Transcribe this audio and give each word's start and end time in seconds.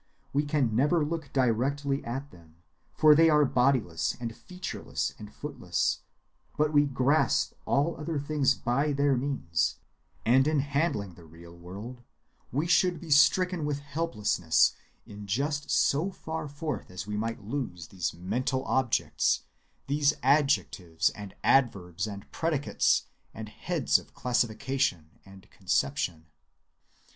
We 0.33 0.43
can 0.45 0.75
never 0.75 1.05
look 1.05 1.31
directly 1.31 2.03
at 2.03 2.31
them, 2.31 2.55
for 2.91 3.13
they 3.13 3.29
are 3.29 3.45
bodiless 3.45 4.17
and 4.19 4.35
featureless 4.35 5.13
and 5.19 5.31
footless, 5.31 5.99
but 6.57 6.73
we 6.73 6.87
grasp 6.87 7.53
all 7.67 7.95
other 7.95 8.17
things 8.17 8.55
by 8.55 8.93
their 8.93 9.15
means, 9.15 9.75
and 10.25 10.47
in 10.47 10.57
handling 10.61 11.13
the 11.13 11.23
real 11.25 11.55
world 11.55 12.01
we 12.51 12.65
should 12.65 12.99
be 12.99 13.11
stricken 13.11 13.63
with 13.63 13.77
helplessness 13.77 14.75
in 15.05 15.27
just 15.27 15.69
so 15.69 16.09
far 16.09 16.47
forth 16.47 16.89
as 16.89 17.05
we 17.05 17.15
might 17.15 17.43
lose 17.43 17.89
these 17.89 18.11
mental 18.11 18.65
objects, 18.65 19.41
these 19.85 20.15
adjectives 20.23 21.11
and 21.11 21.35
adverbs 21.43 22.07
and 22.07 22.25
predicates 22.31 23.03
and 23.35 23.49
heads 23.49 23.99
of 23.99 24.15
classification 24.15 25.19
and 25.27 25.47
conception. 25.51 26.25